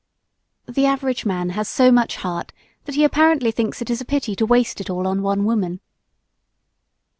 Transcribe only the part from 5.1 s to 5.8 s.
one woman.